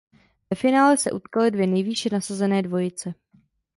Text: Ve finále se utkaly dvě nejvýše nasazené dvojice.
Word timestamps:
Ve 0.49 0.55
finále 0.55 0.97
se 0.97 1.11
utkaly 1.11 1.51
dvě 1.51 1.67
nejvýše 1.67 2.09
nasazené 2.11 2.61
dvojice. 2.61 3.13